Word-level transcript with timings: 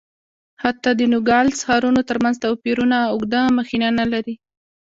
حتی 0.63 0.89
د 0.95 1.01
نوګالس 1.13 1.57
ښارونو 1.67 2.01
ترمنځ 2.09 2.35
توپیرونه 2.43 2.97
اوږده 3.13 3.41
مخینه 3.57 3.89
نه 3.99 4.05
لري. 4.13 4.35